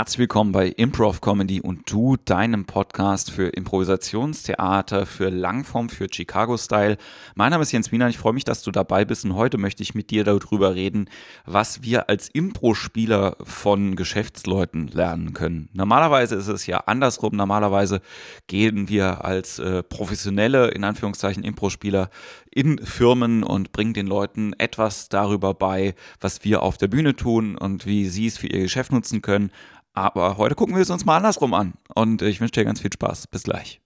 Herzlich 0.00 0.20
willkommen 0.20 0.52
bei 0.52 0.68
Improv 0.68 1.20
Comedy 1.20 1.60
und 1.60 1.92
du, 1.92 2.16
deinem 2.16 2.64
Podcast 2.64 3.30
für 3.30 3.48
Improvisationstheater, 3.48 5.04
für 5.04 5.28
Langform, 5.28 5.90
für 5.90 6.06
Chicago 6.10 6.56
Style. 6.56 6.96
Mein 7.34 7.50
Name 7.50 7.64
ist 7.64 7.72
Jens 7.72 7.92
Wiener, 7.92 8.08
ich 8.08 8.16
freue 8.16 8.32
mich, 8.32 8.44
dass 8.44 8.62
du 8.62 8.70
dabei 8.70 9.04
bist 9.04 9.26
und 9.26 9.34
heute 9.34 9.58
möchte 9.58 9.82
ich 9.82 9.94
mit 9.94 10.10
dir 10.10 10.24
darüber 10.24 10.74
reden, 10.74 11.10
was 11.44 11.82
wir 11.82 12.08
als 12.08 12.30
Impro-Spieler 12.30 13.36
von 13.42 13.94
Geschäftsleuten 13.94 14.88
lernen 14.88 15.34
können. 15.34 15.68
Normalerweise 15.74 16.34
ist 16.36 16.48
es 16.48 16.66
ja 16.66 16.78
andersrum, 16.86 17.36
normalerweise 17.36 18.00
gehen 18.46 18.88
wir 18.88 19.22
als 19.26 19.58
äh, 19.58 19.82
professionelle, 19.82 20.68
in 20.68 20.82
Anführungszeichen, 20.82 21.44
Impro-Spieler 21.44 22.08
in 22.50 22.78
Firmen 22.78 23.42
und 23.42 23.72
bringen 23.72 23.94
den 23.94 24.06
Leuten 24.06 24.52
etwas 24.58 25.08
darüber 25.08 25.54
bei, 25.54 25.94
was 26.20 26.44
wir 26.44 26.62
auf 26.62 26.78
der 26.78 26.88
Bühne 26.88 27.14
tun 27.16 27.56
und 27.56 27.86
wie 27.86 28.06
sie 28.06 28.26
es 28.26 28.38
für 28.38 28.48
ihr 28.48 28.62
Geschäft 28.62 28.92
nutzen 28.92 29.22
können. 29.22 29.50
Aber 29.92 30.36
heute 30.36 30.54
gucken 30.54 30.74
wir 30.74 30.82
es 30.82 30.90
uns 30.90 31.04
mal 31.04 31.16
andersrum 31.16 31.54
an. 31.54 31.74
Und 31.94 32.22
ich 32.22 32.40
wünsche 32.40 32.52
dir 32.52 32.64
ganz 32.64 32.80
viel 32.80 32.92
Spaß. 32.92 33.26
Bis 33.26 33.42
gleich. 33.42 33.80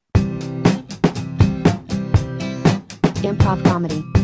Improv 3.22 3.62
Comedy. 3.62 4.23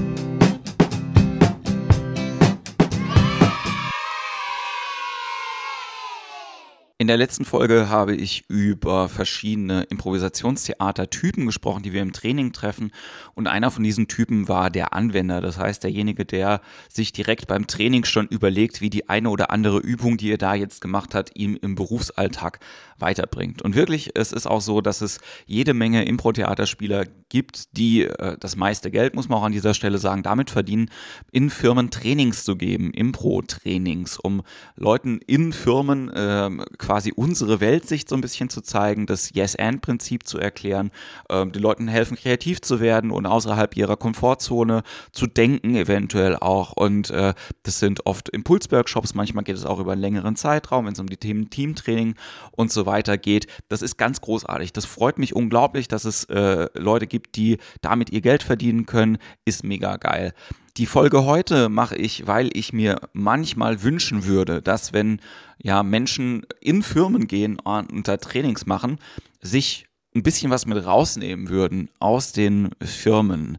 In 7.00 7.06
der 7.06 7.16
letzten 7.16 7.46
Folge 7.46 7.88
habe 7.88 8.14
ich 8.14 8.44
über 8.48 9.08
verschiedene 9.08 9.84
Improvisationstheatertypen 9.84 11.46
gesprochen, 11.46 11.82
die 11.82 11.94
wir 11.94 12.02
im 12.02 12.12
Training 12.12 12.52
treffen. 12.52 12.92
Und 13.32 13.46
einer 13.46 13.70
von 13.70 13.82
diesen 13.82 14.06
Typen 14.06 14.48
war 14.48 14.68
der 14.68 14.92
Anwender. 14.92 15.40
Das 15.40 15.56
heißt, 15.56 15.82
derjenige, 15.82 16.26
der 16.26 16.60
sich 16.90 17.14
direkt 17.14 17.46
beim 17.46 17.66
Training 17.66 18.04
schon 18.04 18.26
überlegt, 18.26 18.82
wie 18.82 18.90
die 18.90 19.08
eine 19.08 19.30
oder 19.30 19.50
andere 19.50 19.78
Übung, 19.78 20.18
die 20.18 20.30
er 20.30 20.36
da 20.36 20.52
jetzt 20.52 20.82
gemacht 20.82 21.14
hat, 21.14 21.30
ihm 21.38 21.58
im 21.62 21.74
Berufsalltag 21.74 22.60
weiterbringt. 22.98 23.62
Und 23.62 23.74
wirklich, 23.74 24.10
es 24.14 24.30
ist 24.30 24.46
auch 24.46 24.60
so, 24.60 24.82
dass 24.82 25.00
es 25.00 25.20
jede 25.46 25.72
Menge 25.72 26.04
Impro-Theaterspieler 26.04 27.06
gibt, 27.28 27.76
die 27.78 28.04
äh, 28.04 28.36
das 28.38 28.56
meiste 28.56 28.90
Geld, 28.90 29.14
muss 29.14 29.28
man 29.28 29.38
auch 29.38 29.44
an 29.44 29.52
dieser 29.52 29.72
Stelle 29.74 29.96
sagen, 29.98 30.22
damit 30.22 30.50
verdienen, 30.50 30.90
in 31.32 31.50
Firmen 31.50 31.90
Trainings 31.90 32.44
zu 32.44 32.56
geben, 32.56 32.92
Impro-Trainings, 32.92 34.18
um 34.18 34.42
Leuten 34.76 35.20
in 35.26 35.54
Firmen 35.54 36.10
äh, 36.10 36.50
quasi 36.90 37.12
unsere 37.14 37.60
Weltsicht 37.60 38.08
so 38.08 38.16
ein 38.16 38.20
bisschen 38.20 38.50
zu 38.50 38.62
zeigen, 38.62 39.06
das 39.06 39.30
Yes-and-Prinzip 39.32 40.26
zu 40.26 40.38
erklären, 40.38 40.90
äh, 41.28 41.46
den 41.46 41.62
Leuten 41.62 41.86
helfen, 41.86 42.16
kreativ 42.16 42.62
zu 42.62 42.80
werden 42.80 43.12
und 43.12 43.26
außerhalb 43.26 43.76
ihrer 43.76 43.96
Komfortzone 43.96 44.82
zu 45.12 45.28
denken, 45.28 45.76
eventuell 45.76 46.34
auch. 46.34 46.72
Und 46.72 47.10
äh, 47.10 47.34
das 47.62 47.78
sind 47.78 48.06
oft 48.06 48.28
Impulsworkshops, 48.30 49.14
manchmal 49.14 49.44
geht 49.44 49.54
es 49.54 49.64
auch 49.64 49.78
über 49.78 49.92
einen 49.92 50.00
längeren 50.00 50.34
Zeitraum, 50.34 50.86
wenn 50.86 50.94
es 50.94 50.98
um 50.98 51.06
die 51.06 51.16
Themen 51.16 51.48
Teamtraining 51.48 52.16
und 52.50 52.72
so 52.72 52.86
weiter 52.86 53.16
geht. 53.18 53.46
Das 53.68 53.82
ist 53.82 53.96
ganz 53.96 54.20
großartig. 54.20 54.72
Das 54.72 54.84
freut 54.84 55.16
mich 55.16 55.36
unglaublich, 55.36 55.86
dass 55.86 56.04
es 56.04 56.24
äh, 56.24 56.66
Leute 56.74 57.06
gibt, 57.06 57.36
die 57.36 57.58
damit 57.82 58.10
ihr 58.10 58.20
Geld 58.20 58.42
verdienen 58.42 58.86
können. 58.86 59.18
Ist 59.44 59.62
mega 59.62 59.96
geil. 59.96 60.34
Die 60.76 60.86
Folge 60.86 61.24
heute 61.24 61.68
mache 61.68 61.96
ich, 61.96 62.26
weil 62.26 62.56
ich 62.56 62.72
mir 62.72 63.00
manchmal 63.12 63.82
wünschen 63.82 64.24
würde, 64.24 64.62
dass 64.62 64.92
wenn 64.92 65.20
ja 65.58 65.82
Menschen 65.82 66.46
in 66.60 66.82
Firmen 66.82 67.26
gehen 67.26 67.58
und 67.58 68.06
da 68.06 68.16
Trainings 68.16 68.66
machen, 68.66 68.98
sich 69.40 69.86
ein 70.14 70.22
bisschen 70.22 70.50
was 70.50 70.66
mit 70.66 70.84
rausnehmen 70.84 71.48
würden 71.48 71.88
aus 71.98 72.32
den 72.32 72.70
Firmen. 72.80 73.58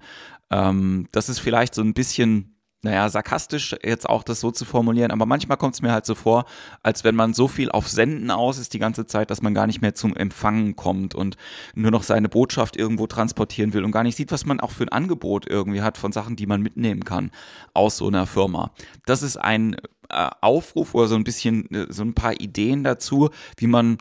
Ähm, 0.50 1.08
das 1.12 1.30
ist 1.30 1.40
vielleicht 1.40 1.76
so 1.76 1.82
ein 1.82 1.94
bisschen 1.94 2.56
naja, 2.84 3.08
sarkastisch 3.10 3.76
jetzt 3.84 4.10
auch 4.10 4.24
das 4.24 4.40
so 4.40 4.50
zu 4.50 4.66
formulieren, 4.66 5.12
aber 5.12 5.26
manchmal 5.26 5.58
kommt 5.58 5.76
es 5.76 5.82
mir 5.82 5.92
halt 5.92 6.06
so 6.06 6.16
vor, 6.16 6.46
als 6.82 7.04
wenn 7.04 7.16
man 7.16 7.34
so 7.34 7.48
viel 7.48 7.70
auf 7.70 7.88
Senden 7.88 8.32
aus 8.32 8.58
ist 8.58 8.74
die 8.74 8.80
ganze 8.80 9.06
Zeit, 9.06 9.30
dass 9.30 9.42
man 9.42 9.54
gar 9.54 9.68
nicht 9.68 9.82
mehr 9.82 9.94
zum 9.94 10.16
Empfangen 10.16 10.76
kommt 10.76 11.14
und 11.14 11.38
nur 11.76 11.92
noch 11.92 12.04
seine 12.04 12.28
Botschaft 12.28 12.78
irgendwo 12.78 13.06
transportieren 13.06 13.74
will 13.74 13.84
und 13.84 13.92
gar 13.92 14.04
nicht 14.04 14.16
sieht, 14.16 14.32
was 14.32 14.46
man 14.46 14.60
auch 14.60 14.72
für 14.72 14.84
ein 14.84 14.90
Angebot 14.90 15.48
irgendwie 15.48 15.82
hat 15.82 15.98
von 15.98 16.12
Sachen, 16.12 16.36
die 16.36 16.48
man 16.48 16.62
mitnehmen 16.62 17.04
kann 17.04 17.32
aus 17.74 17.98
so 17.98 18.08
einer 18.08 18.26
Firma. 18.26 18.72
Das 19.06 19.22
ist 19.22 19.38
ein 19.38 19.76
äh, 20.10 20.30
Aufruf 20.42 20.96
oder 20.96 21.08
so 21.08 21.16
ein 21.16 21.24
bisschen 21.24 21.70
äh, 21.72 21.86
so 21.90 22.04
ein 22.04 22.16
paar 22.16 22.40
Ideen 22.42 22.84
dazu, 22.84 23.30
wie 23.58 23.68
man 23.68 23.98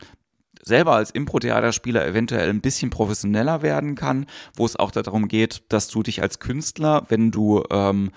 selber 0.63 0.93
als 0.93 1.11
Impro-Theaterspieler 1.11 2.05
eventuell 2.05 2.49
ein 2.49 2.61
bisschen 2.61 2.89
professioneller 2.89 3.61
werden 3.61 3.95
kann, 3.95 4.25
wo 4.55 4.65
es 4.65 4.75
auch 4.75 4.91
darum 4.91 5.27
geht, 5.27 5.63
dass 5.69 5.87
du 5.87 6.03
dich 6.03 6.21
als 6.21 6.39
Künstler, 6.39 7.05
wenn 7.09 7.31
du 7.31 7.63
ähm, 7.71 8.11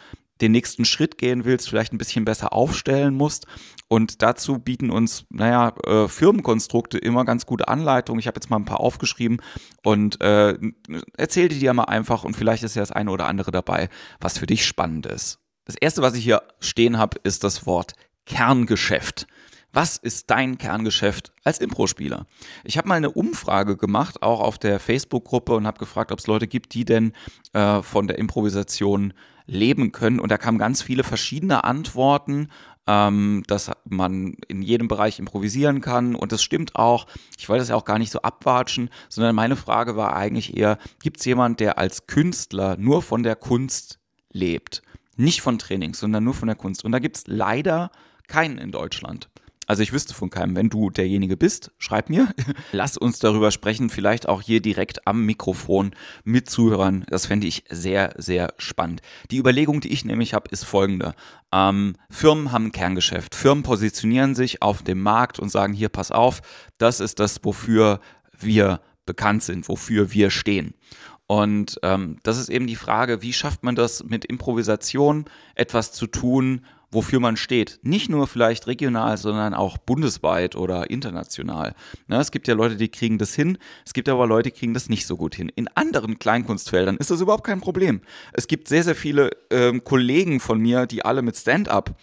den 0.44 0.53
nächsten 0.53 0.84
Schritt 0.84 1.19
gehen 1.19 1.44
willst, 1.44 1.69
vielleicht 1.69 1.93
ein 1.93 1.99
bisschen 1.99 2.25
besser 2.25 2.53
aufstellen 2.53 3.15
musst. 3.15 3.47
Und 3.88 4.22
dazu 4.22 4.59
bieten 4.59 4.91
uns, 4.91 5.25
naja, 5.31 5.72
äh, 5.84 6.09
Firmenkonstrukte 6.09 6.99
immer 6.99 7.25
ganz 7.25 7.47
gute 7.47 7.69
Anleitungen. 7.69 8.21
Ich 8.21 8.27
habe 8.27 8.37
jetzt 8.37 8.50
mal 8.50 8.56
ein 8.56 8.65
paar 8.65 8.81
aufgeschrieben 8.81 9.41
und 9.82 10.21
äh, 10.21 10.56
erzähl 11.16 11.49
die 11.49 11.59
dir 11.59 11.72
mal 11.72 11.84
einfach 11.84 12.25
und 12.25 12.37
vielleicht 12.37 12.62
ist 12.62 12.77
ja 12.77 12.82
das 12.82 12.93
eine 12.93 13.10
oder 13.10 13.27
andere 13.27 13.50
dabei, 13.50 13.88
was 14.21 14.38
für 14.38 14.47
dich 14.47 14.66
spannend 14.66 15.06
ist. 15.06 15.38
Das 15.65 15.77
erste, 15.77 16.03
was 16.03 16.15
ich 16.15 16.25
hier 16.25 16.43
stehen 16.61 16.99
habe, 16.99 17.19
ist 17.22 17.43
das 17.43 17.66
Wort 17.66 17.94
Kerngeschäft. 18.26 19.26
Was 19.72 19.97
ist 19.97 20.31
dein 20.31 20.56
Kerngeschäft 20.56 21.32
als 21.43 21.59
Impro-Spieler? 21.59 22.26
Ich 22.62 22.78
habe 22.78 22.87
mal 22.87 22.94
eine 22.94 23.11
Umfrage 23.11 23.76
gemacht, 23.76 24.22
auch 24.22 24.41
auf 24.41 24.56
der 24.56 24.78
Facebook-Gruppe 24.78 25.55
und 25.55 25.66
habe 25.66 25.78
gefragt, 25.78 26.12
ob 26.12 26.21
es 26.21 26.28
Leute 26.28 26.47
gibt, 26.47 26.75
die 26.75 26.84
denn 26.84 27.12
äh, 27.55 27.82
von 27.82 28.06
der 28.06 28.19
Improvisation 28.19 29.15
leben 29.47 29.93
können. 29.93 30.21
Und 30.21 30.31
da 30.31 30.38
kamen 30.38 30.59
ganz 30.59 30.82
viele 30.82 31.05
verschiedene 31.05 31.65
Antworten, 31.65 32.49
ähm, 32.87 33.43
dass 33.47 33.71
man 33.84 34.37
in 34.49 34.62
jedem 34.62 34.88
Bereich 34.88 35.19
improvisieren 35.19 35.81
kann. 35.81 36.15
Und 36.15 36.32
das 36.32 36.43
stimmt 36.43 36.77
auch. 36.77 37.06
Ich 37.38 37.49
wollte 37.49 37.60
das 37.60 37.69
ja 37.69 37.77
auch 37.77 37.84
gar 37.84 37.99
nicht 37.99 38.10
so 38.10 38.22
abwatschen, 38.22 38.91
sondern 39.09 39.34
meine 39.34 39.56
Frage 39.56 39.97
war 39.97 40.15
eigentlich 40.15 40.56
eher, 40.56 40.78
gibt 41.03 41.19
es 41.19 41.25
jemand, 41.25 41.60
der 41.60 41.78
als 41.78 42.06
Künstler 42.06 42.77
nur 42.77 43.03
von 43.03 43.22
der 43.22 43.37
Kunst 43.37 43.99
lebt? 44.31 44.82
Nicht 45.16 45.43
von 45.43 45.59
Trainings, 45.59 46.00
sondern 46.00 46.25
nur 46.25 46.34
von 46.34 46.49
der 46.49 46.56
Kunst. 46.56 46.84
Und 46.84 46.93
da 46.93 46.99
gibt 46.99 47.16
es 47.16 47.25
leider 47.26 47.91
keinen 48.26 48.59
in 48.59 48.72
Deutschland. 48.72 49.28
Also 49.66 49.82
ich 49.82 49.92
wüsste 49.92 50.14
von 50.14 50.30
keinem. 50.30 50.56
Wenn 50.56 50.69
du 50.69 50.91
derjenige 50.91 51.36
bist, 51.36 51.72
schreib 51.78 52.10
mir. 52.10 52.28
Lass 52.72 52.97
uns 52.97 53.19
darüber 53.19 53.50
sprechen, 53.50 53.91
vielleicht 53.91 54.28
auch 54.28 54.42
hier 54.42 54.60
direkt 54.60 55.06
am 55.06 55.25
Mikrofon 55.25 55.94
mit 56.25 56.50
Zuhörern. 56.50 57.04
Das 57.08 57.26
fände 57.26 57.47
ich 57.47 57.64
sehr, 57.69 58.14
sehr 58.16 58.54
spannend. 58.58 59.00
Die 59.30 59.38
Überlegung, 59.38 59.80
die 59.80 59.92
ich 59.92 60.04
nämlich 60.04 60.34
habe, 60.34 60.48
ist 60.50 60.64
folgende. 60.64 61.14
Ähm, 61.52 61.97
Firmen 62.10 62.52
haben 62.52 62.66
ein 62.66 62.72
Kerngeschäft. 62.72 63.34
Firmen 63.34 63.62
positionieren 63.62 64.34
sich 64.34 64.62
auf 64.62 64.82
dem 64.82 65.00
Markt 65.00 65.38
und 65.38 65.50
sagen, 65.50 65.72
hier, 65.72 65.88
pass 65.88 66.10
auf, 66.10 66.42
das 66.78 67.00
ist 67.00 67.20
das, 67.20 67.41
wofür 67.42 68.00
wir 68.38 68.81
bekannt 69.06 69.42
sind, 69.42 69.69
wofür 69.69 70.12
wir 70.12 70.31
stehen. 70.31 70.75
Und 71.26 71.78
ähm, 71.82 72.19
das 72.22 72.38
ist 72.38 72.50
eben 72.50 72.66
die 72.66 72.76
Frage, 72.76 73.22
wie 73.22 73.32
schafft 73.32 73.62
man 73.62 73.75
das 73.75 74.04
mit 74.04 74.25
Improvisation 74.25 75.25
etwas 75.54 75.92
zu 75.92 76.06
tun, 76.06 76.64
wofür 76.94 77.21
man 77.21 77.37
steht. 77.37 77.78
Nicht 77.82 78.09
nur 78.09 78.27
vielleicht 78.27 78.66
regional, 78.66 79.16
sondern 79.19 79.55
auch 79.55 79.78
bundesweit 79.78 80.56
oder 80.56 80.91
international. 80.91 81.75
Na, 82.06 82.21
es 82.21 82.31
gibt 82.31 82.49
ja 82.49 82.55
Leute, 82.55 82.77
die 82.77 82.88
kriegen 82.88 83.19
das 83.19 83.34
hin, 83.34 83.59
es 83.84 83.93
gibt 83.93 84.09
aber 84.09 84.27
Leute, 84.27 84.50
die 84.50 84.59
kriegen 84.59 84.75
das 84.75 84.88
nicht 84.88 85.06
so 85.06 85.16
gut 85.16 85.34
hin. 85.34 85.50
In 85.55 85.69
anderen 85.69 86.19
Kleinkunstfeldern 86.19 86.97
ist 86.97 87.10
das 87.10 87.21
überhaupt 87.21 87.44
kein 87.44 87.60
Problem. 87.60 88.00
Es 88.32 88.47
gibt 88.47 88.69
sehr, 88.69 88.84
sehr 88.84 88.94
viele 88.94 89.31
ähm, 89.50 89.84
Kollegen 89.84 90.41
von 90.41 90.59
mir, 90.60 90.87
die 90.87 91.05
alle 91.05 91.22
mit 91.22 91.37
Stand-up 91.37 91.94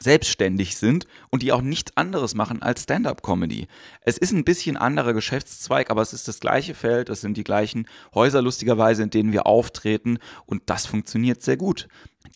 selbstständig 0.00 0.76
sind 0.76 1.06
und 1.30 1.42
die 1.42 1.52
auch 1.52 1.62
nichts 1.62 1.96
anderes 1.96 2.34
machen 2.34 2.62
als 2.62 2.82
Stand-up-Comedy. 2.82 3.66
Es 4.02 4.18
ist 4.18 4.32
ein 4.32 4.44
bisschen 4.44 4.76
anderer 4.76 5.14
Geschäftszweig, 5.14 5.90
aber 5.90 6.02
es 6.02 6.12
ist 6.12 6.28
das 6.28 6.40
gleiche 6.40 6.74
Feld, 6.74 7.08
es 7.08 7.20
sind 7.20 7.36
die 7.36 7.44
gleichen 7.44 7.86
Häuser 8.14 8.42
lustigerweise, 8.42 9.02
in 9.02 9.10
denen 9.10 9.32
wir 9.32 9.46
auftreten 9.46 10.18
und 10.46 10.62
das 10.66 10.86
funktioniert 10.86 11.42
sehr 11.42 11.56
gut. 11.56 11.88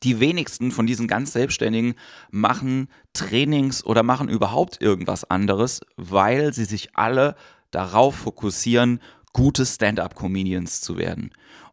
Die 0.02 0.20
wenigsten 0.20 0.70
von 0.70 0.86
diesen 0.86 1.08
ganz 1.08 1.32
Selbstständigen 1.32 1.94
machen 2.30 2.88
Trainings 3.12 3.84
oder 3.84 4.02
machen 4.02 4.28
überhaupt 4.28 4.80
irgendwas 4.80 5.24
anderes, 5.24 5.80
weil 5.96 6.54
sie 6.54 6.64
sich 6.64 6.96
alle 6.96 7.36
darauf 7.70 8.14
fokussieren, 8.14 9.00
gute 9.32 9.66
Stand-up-Comedians 9.66 10.80
zu 10.80 10.96
werden. 10.96 11.30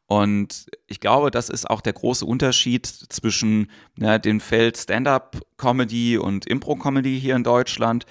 Und 0.07 0.67
ich 0.87 1.01
glaube, 1.01 1.31
das 1.31 1.49
ist 1.49 1.69
auch 1.69 1.81
der 1.81 1.93
große 1.93 2.25
Unterschied 2.25 2.85
zwischen 2.85 3.69
ne, 3.97 4.19
dem 4.19 4.39
Feld 4.39 4.77
Stand-up-Comedy 4.77 6.17
und 6.17 6.47
Impro-Comedy 6.47 7.19
hier 7.19 7.35
in 7.35 7.43
Deutschland, 7.43 8.05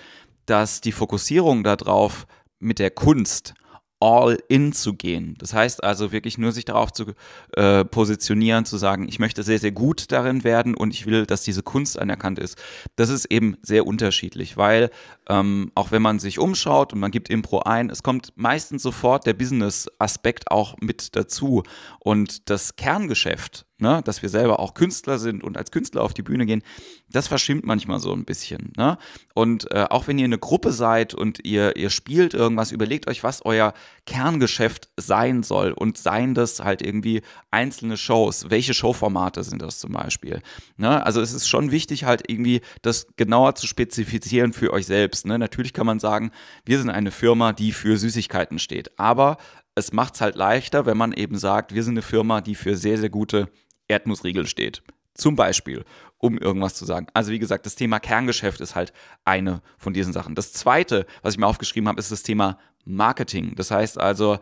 dass 0.44 0.82
die 0.82 0.92
Fokussierung 0.92 1.64
darauf 1.64 2.26
mit 2.58 2.78
der 2.78 2.90
Kunst 2.90 3.54
all 4.00 4.38
in 4.48 4.72
zu 4.72 4.94
gehen. 4.94 5.36
Das 5.38 5.54
heißt 5.54 5.82
also 5.82 6.12
wirklich 6.12 6.38
nur 6.38 6.52
sich 6.52 6.64
darauf 6.64 6.92
zu 6.92 7.12
äh, 7.54 7.84
positionieren, 7.84 8.64
zu 8.64 8.76
sagen, 8.76 9.08
ich 9.08 9.18
möchte 9.18 9.42
sehr, 9.42 9.58
sehr 9.58 9.72
gut 9.72 10.12
darin 10.12 10.44
werden 10.44 10.74
und 10.74 10.92
ich 10.92 11.06
will, 11.06 11.26
dass 11.26 11.42
diese 11.42 11.62
Kunst 11.62 11.98
anerkannt 11.98 12.38
ist. 12.38 12.58
Das 12.96 13.08
ist 13.08 13.26
eben 13.26 13.56
sehr 13.62 13.86
unterschiedlich, 13.86 14.56
weil 14.56 14.90
ähm, 15.28 15.72
auch 15.74 15.90
wenn 15.90 16.02
man 16.02 16.18
sich 16.18 16.38
umschaut 16.38 16.92
und 16.92 17.00
man 17.00 17.10
gibt 17.10 17.30
Impro 17.30 17.60
ein, 17.60 17.90
es 17.90 18.02
kommt 18.02 18.32
meistens 18.36 18.82
sofort 18.82 19.26
der 19.26 19.34
Business-Aspekt 19.34 20.50
auch 20.50 20.76
mit 20.80 21.16
dazu. 21.16 21.62
Und 21.98 22.50
das 22.50 22.76
Kerngeschäft, 22.76 23.65
ne, 23.78 24.00
dass 24.04 24.22
wir 24.22 24.28
selber 24.28 24.60
auch 24.60 24.74
Künstler 24.74 25.18
sind 25.18 25.44
und 25.44 25.56
als 25.56 25.70
Künstler 25.70 26.02
auf 26.02 26.14
die 26.14 26.22
Bühne 26.22 26.46
gehen, 26.46 26.62
das 27.10 27.28
verschwimmt 27.28 27.64
manchmal 27.64 28.00
so 28.00 28.12
ein 28.12 28.24
bisschen. 28.24 28.72
Ne? 28.76 28.98
Und 29.34 29.70
äh, 29.70 29.86
auch 29.90 30.06
wenn 30.06 30.18
ihr 30.18 30.24
eine 30.24 30.38
Gruppe 30.38 30.72
seid 30.72 31.14
und 31.14 31.44
ihr, 31.44 31.76
ihr 31.76 31.90
spielt 31.90 32.34
irgendwas, 32.34 32.72
überlegt 32.72 33.08
euch, 33.08 33.22
was 33.22 33.44
euer 33.44 33.74
Kerngeschäft 34.06 34.88
sein 34.96 35.42
soll 35.42 35.72
und 35.72 35.98
seien 35.98 36.34
das 36.34 36.60
halt 36.60 36.82
irgendwie 36.82 37.22
einzelne 37.50 37.96
Shows. 37.96 38.50
Welche 38.50 38.74
Showformate 38.74 39.44
sind 39.44 39.60
das 39.60 39.78
zum 39.78 39.92
Beispiel? 39.92 40.40
Ne? 40.76 41.04
Also 41.04 41.20
es 41.20 41.32
ist 41.32 41.48
schon 41.48 41.70
wichtig, 41.70 42.04
halt 42.04 42.28
irgendwie 42.28 42.62
das 42.82 43.06
genauer 43.16 43.54
zu 43.56 43.66
spezifizieren 43.66 44.52
für 44.52 44.72
euch 44.72 44.86
selbst. 44.86 45.26
Ne? 45.26 45.38
Natürlich 45.38 45.72
kann 45.72 45.86
man 45.86 46.00
sagen, 46.00 46.30
wir 46.64 46.78
sind 46.78 46.90
eine 46.90 47.10
Firma, 47.10 47.52
die 47.52 47.72
für 47.72 47.96
Süßigkeiten 47.96 48.58
steht. 48.58 48.98
Aber 48.98 49.36
es 49.76 49.92
macht 49.92 50.14
es 50.14 50.22
halt 50.22 50.36
leichter, 50.36 50.86
wenn 50.86 50.96
man 50.96 51.12
eben 51.12 51.36
sagt, 51.36 51.74
wir 51.74 51.84
sind 51.84 51.94
eine 51.94 52.02
Firma, 52.02 52.40
die 52.40 52.54
für 52.54 52.76
sehr, 52.76 52.96
sehr 52.98 53.10
gute 53.10 53.48
Erdnussriegel 53.88 54.46
steht. 54.46 54.82
Zum 55.14 55.34
Beispiel, 55.36 55.84
um 56.18 56.38
irgendwas 56.38 56.74
zu 56.74 56.84
sagen. 56.84 57.06
Also 57.14 57.32
wie 57.32 57.38
gesagt, 57.38 57.66
das 57.66 57.74
Thema 57.74 57.98
Kerngeschäft 57.98 58.60
ist 58.60 58.74
halt 58.74 58.92
eine 59.24 59.62
von 59.78 59.94
diesen 59.94 60.12
Sachen. 60.12 60.34
Das 60.34 60.52
zweite, 60.52 61.06
was 61.22 61.34
ich 61.34 61.40
mir 61.40 61.46
aufgeschrieben 61.46 61.88
habe, 61.88 61.98
ist 61.98 62.12
das 62.12 62.22
Thema 62.22 62.58
Marketing. 62.84 63.54
Das 63.56 63.70
heißt 63.70 63.98
also, 63.98 64.38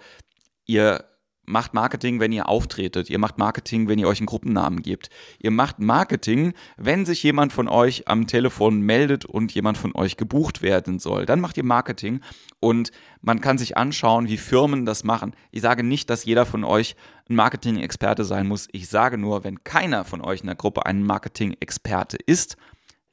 ihr 0.67 1.05
macht 1.47 1.75
Marketing, 1.75 2.21
wenn 2.21 2.33
ihr 2.33 2.49
auftretet. 2.49 3.11
Ihr 3.11 3.19
macht 3.19 3.39
Marketing, 3.39 3.89
wenn 3.89 3.99
ihr 3.99 4.09
euch 4.09 4.19
einen 4.19 4.27
Gruppennamen 4.27 4.83
gebt. 4.83 5.11
Ihr 5.39 5.51
macht 5.51 5.79
Marketing, 5.79 6.55
wenn 6.77 7.05
sich 7.05 7.23
jemand 7.23 7.53
von 7.53 7.69
euch 7.69 8.09
am 8.09 8.27
Telefon 8.27 8.81
meldet 8.81 9.25
und 9.25 9.53
jemand 9.53 9.79
von 9.79 9.95
euch 9.95 10.17
gebucht 10.17 10.63
werden 10.63 10.99
soll. 10.99 11.27
Dann 11.27 11.41
macht 11.41 11.57
ihr 11.57 11.65
Marketing 11.65 12.21
und 12.61 12.91
man 13.21 13.41
kann 13.41 13.59
sich 13.59 13.77
anschauen, 13.77 14.29
wie 14.29 14.37
Firmen 14.37 14.87
das 14.87 15.05
machen. 15.05 15.35
Ich 15.51 15.63
sage 15.63 15.83
nicht, 15.83 16.11
dass 16.11 16.25
jeder 16.25 16.47
von 16.47 16.65
euch 16.65 16.97
ein 17.29 17.37
Marketing-Experte 17.37 18.25
sein 18.25 18.47
muss. 18.47 18.69
Ich 18.73 18.89
sage 18.89 19.19
nur, 19.19 19.45
wenn 19.45 19.65
keiner 19.65 20.05
von 20.05 20.21
euch 20.21 20.41
in 20.41 20.47
der 20.47 20.57
Gruppe 20.57 20.87
ein 20.87 21.03
Marketing-Experte 21.03 22.19
ist, 22.27 22.57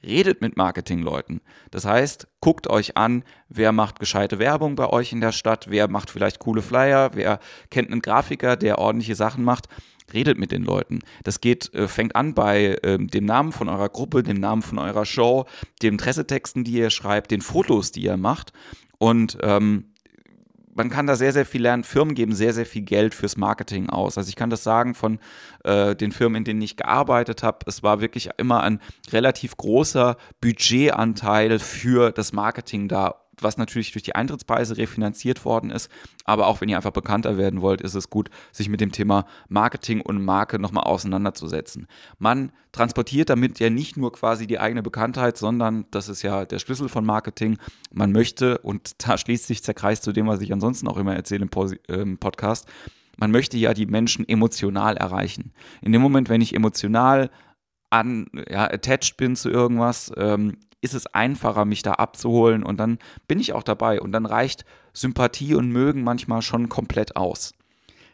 redet 0.03 0.41
mit 0.41 0.57
Marketingleuten. 0.57 1.41
Das 1.69 1.85
heißt, 1.85 2.27
guckt 2.39 2.67
euch 2.67 2.97
an, 2.97 3.23
wer 3.49 3.71
macht 3.71 3.99
gescheite 3.99 4.39
Werbung 4.39 4.75
bei 4.75 4.87
euch 4.87 5.11
in 5.11 5.21
der 5.21 5.31
Stadt, 5.31 5.69
wer 5.69 5.87
macht 5.87 6.09
vielleicht 6.09 6.39
coole 6.39 6.61
Flyer, 6.61 7.11
wer 7.13 7.39
kennt 7.69 7.91
einen 7.91 8.01
Grafiker, 8.01 8.55
der 8.55 8.79
ordentliche 8.79 9.15
Sachen 9.15 9.43
macht. 9.43 9.67
Redet 10.13 10.37
mit 10.37 10.51
den 10.51 10.63
Leuten. 10.63 10.99
Das 11.23 11.39
geht, 11.39 11.73
äh, 11.73 11.87
fängt 11.87 12.17
an 12.17 12.33
bei 12.33 12.77
äh, 12.83 12.97
dem 12.97 13.25
Namen 13.25 13.53
von 13.53 13.69
eurer 13.69 13.87
Gruppe, 13.87 14.23
dem 14.23 14.41
Namen 14.41 14.61
von 14.61 14.77
eurer 14.77 15.05
Show, 15.05 15.45
den 15.81 15.95
Pressetexten, 15.95 16.65
die 16.65 16.73
ihr 16.73 16.89
schreibt, 16.89 17.31
den 17.31 17.39
Fotos, 17.39 17.93
die 17.93 18.03
ihr 18.03 18.17
macht. 18.17 18.51
Und 18.97 19.37
ähm, 19.41 19.91
man 20.75 20.89
kann 20.89 21.07
da 21.07 21.15
sehr, 21.15 21.33
sehr 21.33 21.45
viel 21.45 21.61
lernen. 21.61 21.83
Firmen 21.83 22.15
geben 22.15 22.33
sehr, 22.33 22.53
sehr 22.53 22.65
viel 22.65 22.83
Geld 22.83 23.13
fürs 23.13 23.37
Marketing 23.37 23.89
aus. 23.89 24.17
Also 24.17 24.29
ich 24.29 24.35
kann 24.35 24.49
das 24.49 24.63
sagen 24.63 24.95
von 24.95 25.19
äh, 25.63 25.95
den 25.95 26.11
Firmen, 26.11 26.37
in 26.37 26.43
denen 26.43 26.61
ich 26.61 26.77
gearbeitet 26.77 27.43
habe. 27.43 27.59
Es 27.65 27.83
war 27.83 28.01
wirklich 28.01 28.29
immer 28.37 28.61
ein 28.63 28.79
relativ 29.11 29.57
großer 29.57 30.17
Budgetanteil 30.39 31.59
für 31.59 32.11
das 32.11 32.33
Marketing 32.33 32.87
da 32.87 33.20
was 33.43 33.57
natürlich 33.57 33.91
durch 33.91 34.03
die 34.03 34.15
Eintrittspreise 34.15 34.77
refinanziert 34.77 35.45
worden 35.45 35.71
ist. 35.71 35.89
Aber 36.25 36.47
auch 36.47 36.61
wenn 36.61 36.69
ihr 36.69 36.77
einfach 36.77 36.91
bekannter 36.91 37.37
werden 37.37 37.61
wollt, 37.61 37.81
ist 37.81 37.95
es 37.95 38.09
gut, 38.09 38.29
sich 38.51 38.69
mit 38.69 38.81
dem 38.81 38.91
Thema 38.91 39.25
Marketing 39.49 40.01
und 40.01 40.23
Marke 40.23 40.59
nochmal 40.59 40.83
auseinanderzusetzen. 40.83 41.87
Man 42.19 42.51
transportiert 42.71 43.29
damit 43.29 43.59
ja 43.59 43.69
nicht 43.69 43.97
nur 43.97 44.11
quasi 44.13 44.47
die 44.47 44.59
eigene 44.59 44.83
Bekanntheit, 44.83 45.37
sondern 45.37 45.85
das 45.91 46.09
ist 46.09 46.21
ja 46.21 46.45
der 46.45 46.59
Schlüssel 46.59 46.89
von 46.89 47.05
Marketing. 47.05 47.57
Man 47.91 48.11
möchte, 48.11 48.59
und 48.59 48.93
da 49.07 49.17
schließt 49.17 49.47
sich 49.47 49.61
der 49.61 49.73
Kreis 49.73 50.01
zu 50.01 50.11
dem, 50.11 50.27
was 50.27 50.41
ich 50.41 50.53
ansonsten 50.53 50.87
auch 50.87 50.97
immer 50.97 51.15
erzähle 51.15 51.47
im 51.87 52.17
Podcast, 52.17 52.67
man 53.17 53.31
möchte 53.31 53.57
ja 53.57 53.73
die 53.73 53.85
Menschen 53.85 54.27
emotional 54.27 54.97
erreichen. 54.97 55.53
In 55.81 55.91
dem 55.91 56.01
Moment, 56.01 56.29
wenn 56.29 56.41
ich 56.41 56.55
emotional 56.55 57.29
an, 57.89 58.27
ja, 58.49 58.71
attached 58.71 59.17
bin 59.17 59.35
zu 59.35 59.49
irgendwas, 59.49 60.11
ähm, 60.17 60.57
ist 60.81 60.93
es 60.93 61.07
einfacher, 61.07 61.65
mich 61.65 61.83
da 61.83 61.93
abzuholen 61.93 62.63
und 62.63 62.77
dann 62.77 62.97
bin 63.27 63.39
ich 63.39 63.53
auch 63.53 63.63
dabei 63.63 64.01
und 64.01 64.11
dann 64.11 64.25
reicht 64.25 64.65
Sympathie 64.93 65.55
und 65.55 65.69
Mögen 65.69 66.03
manchmal 66.03 66.41
schon 66.41 66.69
komplett 66.69 67.15
aus. 67.15 67.53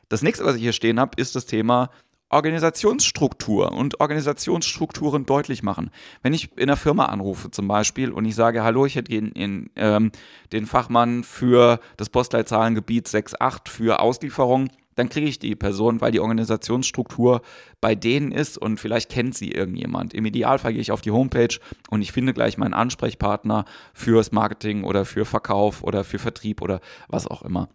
Das 0.09 0.21
nächste, 0.21 0.45
was 0.45 0.55
ich 0.55 0.61
hier 0.61 0.73
stehen 0.73 0.99
habe, 0.99 1.19
ist 1.19 1.35
das 1.35 1.45
Thema 1.45 1.89
Organisationsstruktur 2.29 3.71
und 3.71 4.01
Organisationsstrukturen 4.01 5.25
deutlich 5.25 5.63
machen. 5.63 5.91
Wenn 6.21 6.33
ich 6.33 6.51
in 6.57 6.63
einer 6.63 6.75
Firma 6.75 7.05
anrufe 7.05 7.51
zum 7.51 7.67
Beispiel 7.69 8.11
und 8.11 8.25
ich 8.25 8.35
sage, 8.35 8.63
hallo, 8.63 8.85
ich 8.85 8.95
hätte 8.95 9.11
den, 9.11 9.31
in, 9.31 9.69
ähm, 9.77 10.11
den 10.51 10.65
Fachmann 10.65 11.23
für 11.23 11.79
das 11.95 12.09
Postleitzahlengebiet 12.09 13.07
68 13.07 13.71
für 13.71 14.01
Auslieferung, 14.01 14.69
dann 14.97 15.09
kriege 15.09 15.27
ich 15.27 15.39
die 15.39 15.55
Person, 15.55 16.01
weil 16.01 16.11
die 16.11 16.19
Organisationsstruktur 16.19 17.41
bei 17.79 17.95
denen 17.95 18.31
ist 18.31 18.57
und 18.57 18.79
vielleicht 18.79 19.09
kennt 19.09 19.35
sie 19.35 19.51
irgendjemand. 19.51 20.13
Im 20.13 20.25
Idealfall 20.25 20.73
gehe 20.73 20.81
ich 20.81 20.91
auf 20.91 21.01
die 21.01 21.11
Homepage 21.11 21.55
und 21.89 22.01
ich 22.01 22.11
finde 22.11 22.33
gleich 22.33 22.57
meinen 22.57 22.73
Ansprechpartner 22.73 23.65
fürs 23.93 24.31
Marketing 24.31 24.83
oder 24.83 25.05
für 25.05 25.23
Verkauf 25.23 25.83
oder 25.83 26.03
für 26.03 26.19
Vertrieb 26.19 26.61
oder 26.61 26.81
was 27.07 27.27
auch 27.27 27.43
immer. 27.43 27.69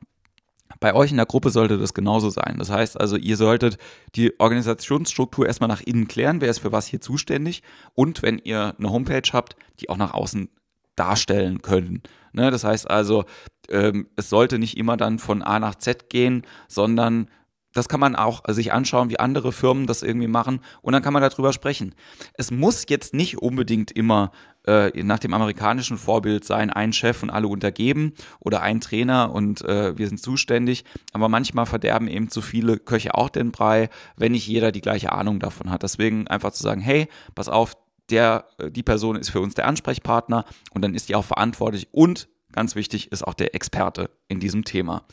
Bei 0.81 0.95
euch 0.95 1.13
in 1.13 1.17
der 1.17 1.27
Gruppe 1.27 1.51
sollte 1.51 1.79
das 1.79 1.95
genauso 1.95 2.31
sein. 2.31 2.57
Das 2.59 2.71
heißt 2.71 2.99
also, 2.99 3.17
ihr 3.17 3.37
solltet 3.37 3.79
die 4.17 4.39
Organisationsstruktur 4.41 5.47
erstmal 5.47 5.69
nach 5.69 5.81
innen 5.81 6.09
klären, 6.09 6.41
wer 6.41 6.51
ist 6.51 6.59
für 6.59 6.73
was 6.73 6.87
hier 6.87 7.01
zuständig 7.01 7.63
und 7.95 8.23
wenn 8.23 8.39
ihr 8.39 8.75
eine 8.77 8.91
Homepage 8.91 9.31
habt, 9.33 9.55
die 9.79 9.91
auch 9.91 9.97
nach 9.97 10.13
außen 10.13 10.49
darstellen 10.97 11.63
können. 11.63 12.03
Ne? 12.33 12.51
Das 12.51 12.65
heißt 12.65 12.91
also, 12.91 13.25
ähm, 13.69 14.09
es 14.17 14.29
sollte 14.29 14.59
nicht 14.59 14.77
immer 14.77 14.97
dann 14.97 15.19
von 15.19 15.43
A 15.43 15.59
nach 15.59 15.77
Z 15.77 16.11
gehen, 16.11 16.43
sondern 16.69 17.29
das 17.75 17.89
kann 17.89 18.01
man 18.01 18.17
auch 18.17 18.43
sich 18.49 18.73
anschauen, 18.73 19.11
wie 19.11 19.19
andere 19.19 19.53
Firmen 19.53 19.87
das 19.87 20.03
irgendwie 20.03 20.29
machen 20.29 20.61
und 20.83 20.93
dann 20.93 21.03
kann 21.03 21.13
man 21.13 21.23
darüber 21.23 21.53
sprechen. 21.53 21.95
Es 22.35 22.51
muss 22.51 22.85
jetzt 22.89 23.15
nicht 23.15 23.39
unbedingt 23.39 23.91
immer 23.93 24.31
äh, 24.67 24.91
nach 25.03 25.19
dem 25.19 25.35
amerikanischen 25.35 25.97
Vorbild 25.97 26.45
sein, 26.45 26.71
ein 26.71 26.93
Chef 26.93 27.23
und 27.23 27.31
alle 27.31 27.49
untergeben 27.49 28.13
oder 28.41 28.63
ein 28.63 28.81
Trainer 28.81 29.33
und 29.33 29.63
äh, 29.63 29.97
wir 29.97 30.07
sind 30.07 30.19
zuständig, 30.19 30.85
aber 31.13 31.29
manchmal 31.29 31.67
verderben 31.67 32.09
eben 32.09 32.29
zu 32.29 32.43
viele 32.43 32.79
Köche 32.79 33.15
auch 33.15 33.31
den 33.31 33.53
Brei, 33.53 33.89
wenn 34.17 34.33
nicht 34.33 34.47
jeder 34.47 34.71
die 34.71 34.83
gleiche 34.83 35.13
Ahnung 35.13 35.41
davon 35.41 35.71
hat. 35.71 35.83
Deswegen 35.83 36.29
einfach 36.29 36.53
zu 36.53 36.63
sagen, 36.63 36.81
hey, 36.81 37.09
pass 37.35 37.49
auf, 37.49 37.75
der, 38.11 38.47
äh, 38.59 38.71
die 38.71 38.83
Person 38.83 39.17
ist 39.17 39.31
für 39.31 39.41
uns 39.41 39.55
der 39.55 39.67
Ansprechpartner 39.67 40.45
und 40.73 40.83
dann 40.83 40.95
ist 40.95 41.09
die 41.09 41.15
auch 41.15 41.25
verantwortlich 41.25 41.89
und 41.93 42.29
ganz 42.53 42.75
wichtig 42.75 43.11
ist 43.13 43.27
auch 43.27 43.35
der 43.35 43.55
Experte 43.55 44.11
in 44.29 44.41
diesem 44.41 44.65
Thema. 44.65 45.05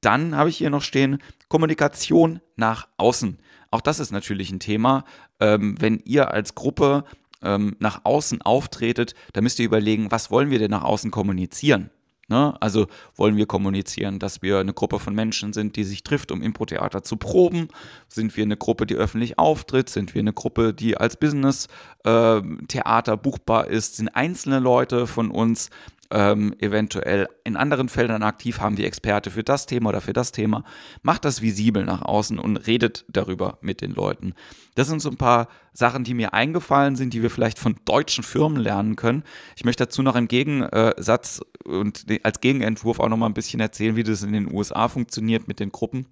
Dann 0.00 0.36
habe 0.36 0.48
ich 0.48 0.56
hier 0.56 0.70
noch 0.70 0.82
stehen 0.82 1.18
Kommunikation 1.48 2.40
nach 2.56 2.88
außen. 2.98 3.38
Auch 3.70 3.80
das 3.80 3.98
ist 4.00 4.12
natürlich 4.12 4.50
ein 4.50 4.60
Thema. 4.60 5.04
Ähm, 5.40 5.74
wenn 5.80 5.98
ihr 6.04 6.30
als 6.30 6.54
Gruppe 6.54 7.04
ähm, 7.42 7.76
nach 7.80 8.04
außen 8.04 8.42
auftretet, 8.42 9.14
dann 9.32 9.44
müsst 9.44 9.58
ihr 9.58 9.66
überlegen, 9.66 10.10
was 10.10 10.30
wollen 10.30 10.50
wir 10.50 10.58
denn 10.58 10.70
nach 10.70 10.84
außen 10.84 11.10
kommunizieren? 11.10 11.90
Ne? 12.28 12.54
Also 12.60 12.86
wollen 13.16 13.36
wir 13.36 13.46
kommunizieren, 13.46 14.18
dass 14.18 14.42
wir 14.42 14.58
eine 14.58 14.74
Gruppe 14.74 14.98
von 14.98 15.14
Menschen 15.14 15.54
sind, 15.54 15.76
die 15.76 15.84
sich 15.84 16.02
trifft, 16.02 16.30
um 16.30 16.42
Impro-Theater 16.42 17.02
zu 17.02 17.16
proben? 17.16 17.68
Sind 18.06 18.36
wir 18.36 18.44
eine 18.44 18.58
Gruppe, 18.58 18.84
die 18.84 18.96
öffentlich 18.96 19.38
auftritt? 19.38 19.88
Sind 19.88 20.14
wir 20.14 20.20
eine 20.20 20.34
Gruppe, 20.34 20.74
die 20.74 20.98
als 20.98 21.16
Business-Theater 21.16 23.12
äh, 23.12 23.16
buchbar 23.16 23.68
ist? 23.68 23.96
Sind 23.96 24.08
einzelne 24.08 24.58
Leute 24.58 25.06
von 25.06 25.30
uns 25.30 25.70
ähm, 26.10 26.54
eventuell 26.58 27.28
in 27.44 27.56
anderen 27.56 27.88
Feldern 27.88 28.22
aktiv, 28.22 28.60
haben 28.60 28.76
wir 28.76 28.86
Experte 28.86 29.30
für 29.30 29.42
das 29.42 29.66
Thema 29.66 29.90
oder 29.90 30.00
für 30.00 30.12
das 30.12 30.32
Thema. 30.32 30.64
Macht 31.02 31.24
das 31.24 31.42
visibel 31.42 31.84
nach 31.84 32.02
außen 32.02 32.38
und 32.38 32.56
redet 32.66 33.04
darüber 33.08 33.58
mit 33.60 33.80
den 33.80 33.92
Leuten. 33.92 34.34
Das 34.74 34.88
sind 34.88 35.00
so 35.00 35.10
ein 35.10 35.16
paar 35.16 35.48
Sachen, 35.72 36.04
die 36.04 36.14
mir 36.14 36.32
eingefallen 36.32 36.96
sind, 36.96 37.12
die 37.12 37.22
wir 37.22 37.30
vielleicht 37.30 37.58
von 37.58 37.76
deutschen 37.84 38.24
Firmen 38.24 38.60
lernen 38.60 38.96
können. 38.96 39.22
Ich 39.56 39.64
möchte 39.64 39.84
dazu 39.84 40.02
noch 40.02 40.16
im 40.16 40.28
Gegensatz 40.28 41.40
und 41.64 42.06
als 42.22 42.40
Gegenentwurf 42.40 43.00
auch 43.00 43.08
noch 43.08 43.16
mal 43.16 43.26
ein 43.26 43.34
bisschen 43.34 43.60
erzählen, 43.60 43.96
wie 43.96 44.04
das 44.04 44.22
in 44.22 44.32
den 44.32 44.52
USA 44.52 44.88
funktioniert 44.88 45.46
mit 45.46 45.60
den 45.60 45.70
Gruppen. 45.70 46.06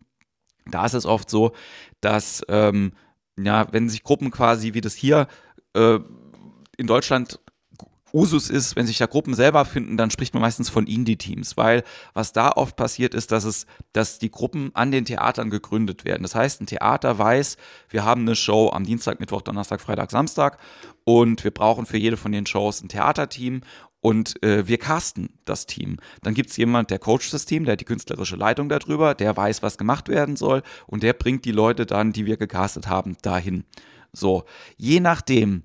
Da 0.66 0.84
ist 0.84 0.94
es 0.94 1.06
oft 1.06 1.30
so, 1.30 1.52
dass 2.00 2.42
ähm, 2.48 2.92
ja, 3.38 3.66
wenn 3.72 3.88
sich 3.88 4.02
Gruppen 4.02 4.30
quasi 4.30 4.74
wie 4.74 4.80
das 4.80 4.94
hier 4.94 5.28
äh, 5.74 5.98
in 6.76 6.86
Deutschland 6.86 7.40
Usus 8.16 8.48
ist, 8.48 8.76
wenn 8.76 8.86
sich 8.86 8.96
da 8.96 9.04
Gruppen 9.04 9.34
selber 9.34 9.66
finden, 9.66 9.98
dann 9.98 10.10
spricht 10.10 10.32
man 10.32 10.40
meistens 10.40 10.70
von 10.70 10.86
Indie-Teams, 10.86 11.58
weil 11.58 11.84
was 12.14 12.32
da 12.32 12.50
oft 12.50 12.74
passiert 12.74 13.14
ist, 13.14 13.30
dass 13.30 13.44
es, 13.44 13.66
dass 13.92 14.18
die 14.18 14.30
Gruppen 14.30 14.70
an 14.74 14.90
den 14.90 15.04
Theatern 15.04 15.50
gegründet 15.50 16.06
werden. 16.06 16.22
Das 16.22 16.34
heißt, 16.34 16.62
ein 16.62 16.66
Theater 16.66 17.18
weiß, 17.18 17.58
wir 17.90 18.04
haben 18.04 18.22
eine 18.22 18.34
Show 18.34 18.70
am 18.72 18.84
Dienstag, 18.84 19.20
Mittwoch, 19.20 19.42
Donnerstag, 19.42 19.82
Freitag, 19.82 20.10
Samstag 20.10 20.58
und 21.04 21.44
wir 21.44 21.50
brauchen 21.50 21.84
für 21.84 21.98
jede 21.98 22.16
von 22.16 22.32
den 22.32 22.46
Shows 22.46 22.82
ein 22.82 22.88
Theaterteam 22.88 23.60
und 24.00 24.42
äh, 24.42 24.66
wir 24.66 24.78
casten 24.78 25.38
das 25.44 25.66
Team. 25.66 25.98
Dann 26.22 26.32
gibt 26.32 26.48
es 26.50 26.56
jemand, 26.56 26.90
der 26.90 26.98
coacht 26.98 27.34
das 27.34 27.44
Team, 27.44 27.64
der 27.64 27.72
hat 27.72 27.80
die 27.80 27.84
künstlerische 27.84 28.36
Leitung 28.36 28.70
darüber, 28.70 29.14
der 29.14 29.36
weiß, 29.36 29.62
was 29.62 29.76
gemacht 29.76 30.08
werden 30.08 30.36
soll 30.36 30.62
und 30.86 31.02
der 31.02 31.12
bringt 31.12 31.44
die 31.44 31.52
Leute 31.52 31.84
dann, 31.84 32.12
die 32.12 32.24
wir 32.24 32.38
gecastet 32.38 32.86
haben, 32.86 33.16
dahin. 33.20 33.64
So, 34.12 34.44
je 34.78 35.00
nachdem, 35.00 35.64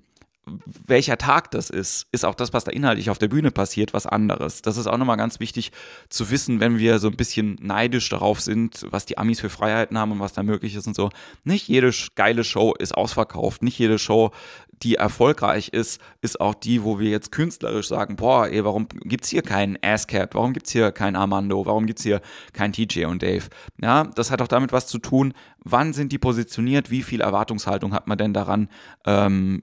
welcher 0.86 1.18
Tag 1.18 1.52
das 1.52 1.70
ist, 1.70 2.06
ist 2.10 2.24
auch 2.24 2.34
das, 2.34 2.52
was 2.52 2.64
da 2.64 2.72
inhaltlich 2.72 3.10
auf 3.10 3.18
der 3.18 3.28
Bühne 3.28 3.52
passiert, 3.52 3.94
was 3.94 4.06
anderes. 4.06 4.60
Das 4.60 4.76
ist 4.76 4.88
auch 4.88 4.98
nochmal 4.98 5.16
ganz 5.16 5.38
wichtig 5.38 5.70
zu 6.08 6.30
wissen, 6.30 6.58
wenn 6.58 6.78
wir 6.78 6.98
so 6.98 7.08
ein 7.08 7.16
bisschen 7.16 7.56
neidisch 7.60 8.08
darauf 8.08 8.40
sind, 8.40 8.84
was 8.90 9.06
die 9.06 9.18
Amis 9.18 9.40
für 9.40 9.50
Freiheiten 9.50 9.96
haben 9.96 10.12
und 10.12 10.20
was 10.20 10.32
da 10.32 10.42
möglich 10.42 10.74
ist 10.74 10.86
und 10.86 10.96
so. 10.96 11.10
Nicht 11.44 11.68
jede 11.68 11.92
geile 12.16 12.42
Show 12.42 12.74
ist 12.74 12.96
ausverkauft. 12.96 13.62
Nicht 13.62 13.78
jede 13.78 13.98
Show, 13.98 14.32
die 14.82 14.96
erfolgreich 14.96 15.68
ist, 15.68 16.00
ist 16.22 16.40
auch 16.40 16.54
die, 16.54 16.82
wo 16.82 16.98
wir 16.98 17.08
jetzt 17.08 17.30
künstlerisch 17.30 17.86
sagen, 17.86 18.16
boah, 18.16 18.48
ey, 18.48 18.64
warum 18.64 18.88
gibt's 18.88 19.28
hier 19.28 19.42
keinen 19.42 19.78
ASCAP? 19.80 20.34
Warum 20.34 20.52
gibt's 20.52 20.72
hier 20.72 20.90
keinen 20.90 21.14
Armando? 21.14 21.64
Warum 21.66 21.86
gibt's 21.86 22.02
hier 22.02 22.20
keinen 22.52 22.72
TJ 22.72 23.04
und 23.04 23.22
Dave? 23.22 23.44
Ja, 23.80 24.04
das 24.04 24.32
hat 24.32 24.42
auch 24.42 24.48
damit 24.48 24.72
was 24.72 24.88
zu 24.88 24.98
tun, 24.98 25.34
wann 25.62 25.92
sind 25.92 26.10
die 26.10 26.18
positioniert, 26.18 26.90
wie 26.90 27.02
viel 27.02 27.20
Erwartungshaltung 27.20 27.94
hat 27.94 28.08
man 28.08 28.18
denn 28.18 28.34
daran, 28.34 28.68
ähm, 29.06 29.62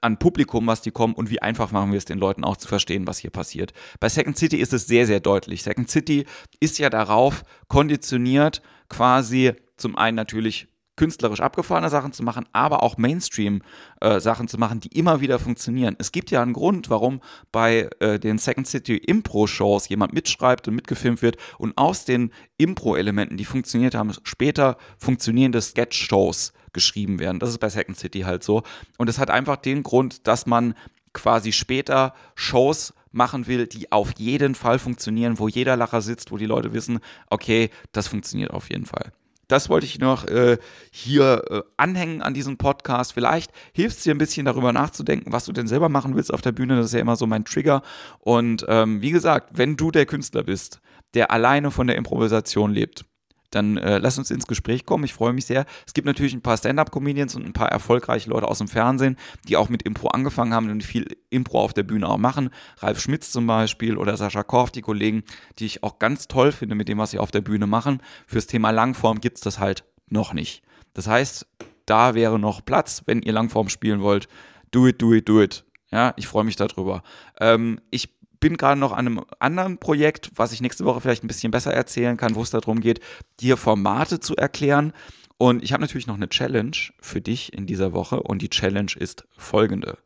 an 0.00 0.18
Publikum, 0.18 0.66
was 0.66 0.80
die 0.80 0.90
kommen 0.90 1.14
und 1.14 1.30
wie 1.30 1.42
einfach 1.42 1.72
machen 1.72 1.92
wir 1.92 1.98
es 1.98 2.04
den 2.04 2.18
Leuten 2.18 2.44
auch 2.44 2.56
zu 2.56 2.68
verstehen, 2.68 3.06
was 3.06 3.18
hier 3.18 3.30
passiert. 3.30 3.72
Bei 4.00 4.08
Second 4.08 4.36
City 4.36 4.56
ist 4.56 4.72
es 4.72 4.86
sehr, 4.86 5.06
sehr 5.06 5.20
deutlich. 5.20 5.62
Second 5.62 5.90
City 5.90 6.24
ist 6.60 6.78
ja 6.78 6.90
darauf 6.90 7.42
konditioniert, 7.68 8.62
quasi 8.88 9.52
zum 9.76 9.96
einen 9.96 10.16
natürlich 10.16 10.68
künstlerisch 10.98 11.40
abgefahrene 11.40 11.88
Sachen 11.88 12.12
zu 12.12 12.22
machen, 12.22 12.44
aber 12.52 12.82
auch 12.82 12.98
Mainstream-Sachen 12.98 14.46
äh, 14.46 14.48
zu 14.48 14.58
machen, 14.58 14.80
die 14.80 14.88
immer 14.98 15.20
wieder 15.20 15.38
funktionieren. 15.38 15.96
Es 15.98 16.12
gibt 16.12 16.30
ja 16.30 16.42
einen 16.42 16.52
Grund, 16.52 16.90
warum 16.90 17.20
bei 17.52 17.88
äh, 18.00 18.18
den 18.18 18.36
Second 18.36 18.66
City 18.66 18.96
Impro-Shows 18.96 19.88
jemand 19.88 20.12
mitschreibt 20.12 20.68
und 20.68 20.74
mitgefilmt 20.74 21.22
wird 21.22 21.36
und 21.56 21.78
aus 21.78 22.04
den 22.04 22.32
Impro-Elementen, 22.58 23.36
die 23.36 23.44
funktioniert 23.44 23.94
haben, 23.94 24.12
später 24.24 24.76
funktionierende 24.98 25.62
Sketch-Shows 25.62 26.52
geschrieben 26.72 27.18
werden. 27.18 27.38
Das 27.38 27.50
ist 27.50 27.58
bei 27.58 27.68
Second 27.68 27.98
City 27.98 28.20
halt 28.20 28.42
so. 28.42 28.62
Und 28.96 29.08
es 29.08 29.18
hat 29.18 29.30
einfach 29.30 29.56
den 29.56 29.82
Grund, 29.82 30.26
dass 30.26 30.46
man 30.46 30.74
quasi 31.12 31.52
später 31.52 32.14
Shows 32.34 32.94
machen 33.10 33.46
will, 33.46 33.66
die 33.66 33.90
auf 33.90 34.12
jeden 34.18 34.54
Fall 34.54 34.78
funktionieren, 34.78 35.38
wo 35.38 35.48
jeder 35.48 35.76
Lacher 35.76 36.00
sitzt, 36.00 36.30
wo 36.30 36.36
die 36.36 36.46
Leute 36.46 36.72
wissen, 36.72 37.00
okay, 37.30 37.70
das 37.92 38.08
funktioniert 38.08 38.50
auf 38.50 38.70
jeden 38.70 38.86
Fall. 38.86 39.12
Das 39.48 39.70
wollte 39.70 39.86
ich 39.86 39.98
noch 39.98 40.26
äh, 40.26 40.58
hier 40.90 41.42
äh, 41.50 41.62
anhängen 41.78 42.20
an 42.20 42.34
diesem 42.34 42.58
Podcast. 42.58 43.14
Vielleicht 43.14 43.50
hilft 43.72 43.96
es 43.96 44.04
dir 44.04 44.14
ein 44.14 44.18
bisschen 44.18 44.44
darüber 44.44 44.74
nachzudenken, 44.74 45.32
was 45.32 45.46
du 45.46 45.52
denn 45.52 45.66
selber 45.66 45.88
machen 45.88 46.14
willst 46.14 46.32
auf 46.32 46.42
der 46.42 46.52
Bühne. 46.52 46.76
Das 46.76 46.86
ist 46.86 46.92
ja 46.92 47.00
immer 47.00 47.16
so 47.16 47.26
mein 47.26 47.46
Trigger. 47.46 47.82
Und 48.20 48.66
ähm, 48.68 49.00
wie 49.00 49.10
gesagt, 49.10 49.52
wenn 49.54 49.78
du 49.78 49.90
der 49.90 50.04
Künstler 50.04 50.42
bist, 50.42 50.80
der 51.14 51.30
alleine 51.30 51.70
von 51.70 51.86
der 51.86 51.96
Improvisation 51.96 52.72
lebt, 52.72 53.06
dann 53.50 53.76
äh, 53.78 53.98
lass 53.98 54.18
uns 54.18 54.30
ins 54.30 54.46
Gespräch 54.46 54.84
kommen. 54.84 55.04
Ich 55.04 55.14
freue 55.14 55.32
mich 55.32 55.46
sehr. 55.46 55.64
Es 55.86 55.94
gibt 55.94 56.06
natürlich 56.06 56.34
ein 56.34 56.42
paar 56.42 56.56
Stand-up-Comedians 56.56 57.34
und 57.34 57.46
ein 57.46 57.52
paar 57.52 57.70
erfolgreiche 57.70 58.28
Leute 58.30 58.48
aus 58.48 58.58
dem 58.58 58.68
Fernsehen, 58.68 59.16
die 59.48 59.56
auch 59.56 59.68
mit 59.68 59.82
Impro 59.82 60.08
angefangen 60.08 60.52
haben 60.52 60.70
und 60.70 60.84
viel 60.84 61.16
Impro 61.30 61.60
auf 61.60 61.72
der 61.72 61.82
Bühne 61.82 62.08
auch 62.08 62.18
machen. 62.18 62.50
Ralf 62.78 63.00
Schmitz 63.00 63.30
zum 63.30 63.46
Beispiel 63.46 63.96
oder 63.96 64.16
Sascha 64.16 64.42
Korf, 64.42 64.70
die 64.70 64.82
Kollegen, 64.82 65.22
die 65.58 65.66
ich 65.66 65.82
auch 65.82 65.98
ganz 65.98 66.28
toll 66.28 66.52
finde 66.52 66.74
mit 66.74 66.88
dem, 66.88 66.98
was 66.98 67.10
sie 67.10 67.18
auf 67.18 67.30
der 67.30 67.40
Bühne 67.40 67.66
machen. 67.66 68.02
Fürs 68.26 68.46
Thema 68.46 68.70
Langform 68.70 69.20
gibt 69.20 69.38
es 69.38 69.42
das 69.42 69.58
halt 69.58 69.84
noch 70.08 70.32
nicht. 70.32 70.62
Das 70.94 71.06
heißt, 71.06 71.46
da 71.86 72.14
wäre 72.14 72.38
noch 72.38 72.64
Platz, 72.64 73.02
wenn 73.06 73.22
ihr 73.22 73.32
Langform 73.32 73.68
spielen 73.68 74.00
wollt. 74.00 74.28
Do 74.70 74.86
it, 74.86 75.00
do 75.00 75.14
it, 75.14 75.28
do 75.28 75.40
it. 75.40 75.64
Ja, 75.90 76.12
ich 76.16 76.26
freue 76.26 76.44
mich 76.44 76.56
darüber. 76.56 77.02
Ähm, 77.40 77.80
ich 77.90 78.17
bin 78.40 78.56
gerade 78.56 78.78
noch 78.78 78.92
an 78.92 79.06
einem 79.06 79.24
anderen 79.38 79.78
Projekt, 79.78 80.30
was 80.36 80.52
ich 80.52 80.60
nächste 80.60 80.84
Woche 80.84 81.00
vielleicht 81.00 81.24
ein 81.24 81.28
bisschen 81.28 81.50
besser 81.50 81.72
erzählen 81.72 82.16
kann, 82.16 82.34
wo 82.34 82.42
es 82.42 82.50
darum 82.50 82.80
geht, 82.80 83.00
dir 83.40 83.56
Formate 83.56 84.20
zu 84.20 84.36
erklären. 84.36 84.92
Und 85.36 85.62
ich 85.62 85.72
habe 85.72 85.80
natürlich 85.80 86.06
noch 86.06 86.16
eine 86.16 86.28
Challenge 86.28 86.76
für 87.00 87.20
dich 87.20 87.52
in 87.52 87.66
dieser 87.66 87.92
Woche 87.92 88.22
und 88.22 88.42
die 88.42 88.50
Challenge 88.50 88.92
ist 88.96 89.26
folgende. 89.36 89.98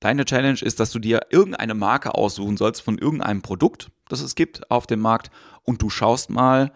Deine 0.00 0.24
Challenge 0.24 0.60
ist, 0.62 0.78
dass 0.78 0.92
du 0.92 1.00
dir 1.00 1.22
irgendeine 1.30 1.74
Marke 1.74 2.14
aussuchen 2.14 2.56
sollst 2.56 2.82
von 2.82 2.98
irgendeinem 2.98 3.42
Produkt, 3.42 3.90
das 4.08 4.20
es 4.20 4.36
gibt 4.36 4.70
auf 4.70 4.86
dem 4.86 5.00
Markt 5.00 5.30
und 5.64 5.82
du 5.82 5.90
schaust 5.90 6.30
mal, 6.30 6.72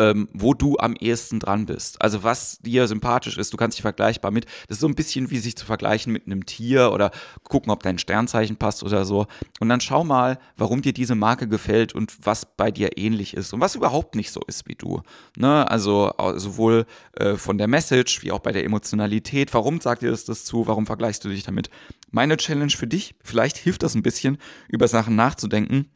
ähm, 0.00 0.28
wo 0.32 0.54
du 0.54 0.78
am 0.78 0.94
ehesten 0.94 1.40
dran 1.40 1.66
bist. 1.66 2.00
Also 2.00 2.22
was 2.22 2.58
dir 2.60 2.88
sympathisch 2.88 3.36
ist, 3.36 3.52
du 3.52 3.58
kannst 3.58 3.76
dich 3.76 3.82
vergleichbar 3.82 4.30
mit, 4.30 4.46
das 4.66 4.78
ist 4.78 4.80
so 4.80 4.88
ein 4.88 4.94
bisschen 4.94 5.30
wie 5.30 5.38
sich 5.38 5.56
zu 5.56 5.66
vergleichen 5.66 6.10
mit 6.10 6.24
einem 6.24 6.46
Tier 6.46 6.90
oder 6.92 7.10
gucken, 7.44 7.70
ob 7.70 7.82
dein 7.82 7.98
Sternzeichen 7.98 8.56
passt 8.56 8.82
oder 8.82 9.04
so. 9.04 9.26
Und 9.60 9.68
dann 9.68 9.82
schau 9.82 10.02
mal, 10.02 10.38
warum 10.56 10.80
dir 10.80 10.94
diese 10.94 11.14
Marke 11.14 11.48
gefällt 11.48 11.94
und 11.94 12.16
was 12.22 12.46
bei 12.56 12.70
dir 12.70 12.96
ähnlich 12.96 13.34
ist 13.34 13.52
und 13.52 13.60
was 13.60 13.74
überhaupt 13.74 14.14
nicht 14.14 14.32
so 14.32 14.40
ist 14.46 14.66
wie 14.66 14.74
du. 14.74 15.02
Ne? 15.36 15.70
Also 15.70 16.12
sowohl 16.36 16.86
äh, 17.16 17.34
von 17.34 17.58
der 17.58 17.68
Message 17.68 18.22
wie 18.22 18.32
auch 18.32 18.40
bei 18.40 18.52
der 18.52 18.64
Emotionalität. 18.64 19.52
Warum 19.52 19.82
sagt 19.82 20.00
dir 20.00 20.10
das, 20.10 20.24
das 20.24 20.46
zu? 20.46 20.66
Warum 20.66 20.86
vergleichst 20.86 21.22
du 21.24 21.28
dich 21.28 21.42
damit? 21.42 21.68
Meine 22.10 22.38
Challenge 22.38 22.72
für 22.72 22.86
dich, 22.86 23.14
vielleicht 23.22 23.58
hilft 23.58 23.82
das 23.82 23.94
ein 23.94 24.02
bisschen, 24.02 24.38
über 24.68 24.88
Sachen 24.88 25.14
nachzudenken 25.14 25.90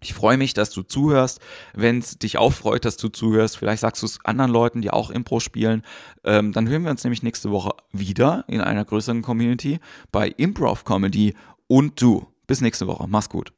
ich 0.00 0.14
freue 0.14 0.36
mich, 0.36 0.54
dass 0.54 0.70
du 0.70 0.82
zuhörst. 0.82 1.40
Wenn 1.74 1.98
es 1.98 2.18
dich 2.18 2.38
auch 2.38 2.52
freut, 2.52 2.84
dass 2.84 2.96
du 2.96 3.08
zuhörst, 3.08 3.56
vielleicht 3.56 3.80
sagst 3.80 4.02
du 4.02 4.06
es 4.06 4.18
anderen 4.24 4.50
Leuten, 4.50 4.80
die 4.80 4.90
auch 4.90 5.10
Impro 5.10 5.40
spielen. 5.40 5.82
Ähm, 6.24 6.52
dann 6.52 6.68
hören 6.68 6.84
wir 6.84 6.90
uns 6.90 7.04
nämlich 7.04 7.22
nächste 7.22 7.50
Woche 7.50 7.72
wieder 7.92 8.44
in 8.48 8.60
einer 8.60 8.84
größeren 8.84 9.22
Community 9.22 9.80
bei 10.12 10.28
Improv 10.28 10.84
Comedy 10.84 11.34
und 11.66 12.00
du. 12.00 12.26
Bis 12.46 12.60
nächste 12.60 12.86
Woche. 12.86 13.06
Mach's 13.08 13.28
gut. 13.28 13.52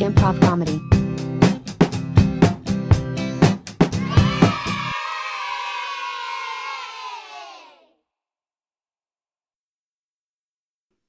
Improv 0.00 0.40
Comedy. 0.40 0.80